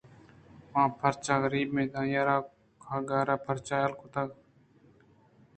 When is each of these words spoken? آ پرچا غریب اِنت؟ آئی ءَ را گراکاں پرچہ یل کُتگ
آ 0.81 0.81
پرچا 0.99 1.35
غریب 1.43 1.69
اِنت؟ 1.75 1.91
آئی 1.99 2.15
ءَ 2.19 2.27
را 2.27 2.37
گراکاں 3.07 3.43
پرچہ 3.45 3.75
یل 3.81 3.93
کُتگ 3.99 4.29